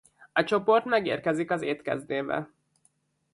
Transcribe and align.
A 0.33 0.43
csoport 0.43 0.85
megérkezik 0.85 1.51
az 1.51 1.61
étkezdébe. 1.61 2.49